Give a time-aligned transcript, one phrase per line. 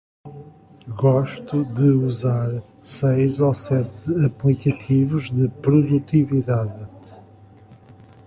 [0.97, 6.89] Gosto de usar seis ou sete aplicativos de produtividade.